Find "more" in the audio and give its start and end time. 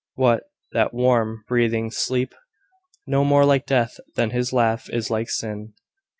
3.23-3.45